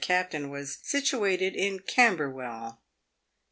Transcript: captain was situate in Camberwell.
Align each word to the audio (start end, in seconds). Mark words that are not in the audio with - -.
captain 0.03 0.49
was 0.49 0.79
situate 0.81 1.43
in 1.43 1.79
Camberwell. 1.79 2.81